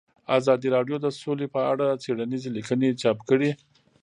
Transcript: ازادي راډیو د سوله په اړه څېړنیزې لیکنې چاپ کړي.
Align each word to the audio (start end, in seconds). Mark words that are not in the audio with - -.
ازادي 0.37 0.67
راډیو 0.75 0.97
د 1.01 1.07
سوله 1.19 1.45
په 1.55 1.61
اړه 1.71 1.99
څېړنیزې 2.03 2.49
لیکنې 2.57 2.89
چاپ 3.01 3.17
کړي. 3.29 3.51